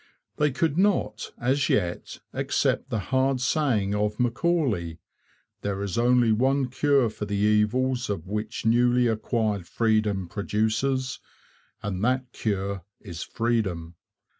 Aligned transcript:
They 0.37 0.49
could 0.49 0.79
not, 0.79 1.31
as 1.39 1.69
yet, 1.69 2.21
accept 2.33 2.89
the 2.89 2.97
hard 3.13 3.39
saying 3.39 3.93
of 3.93 4.19
Macaulay: 4.19 4.97
'There 5.61 5.83
is 5.83 5.95
only 5.95 6.31
one 6.31 6.69
cure 6.69 7.07
for 7.07 7.25
the 7.25 7.35
evils 7.37 8.09
which 8.09 8.65
newly 8.65 9.05
acquired 9.05 9.67
freedom 9.67 10.27
produces, 10.27 11.19
and 11.83 12.03
that 12.03 12.31
cure 12.31 12.83
is 12.99 13.21
freedom.' 13.21 13.93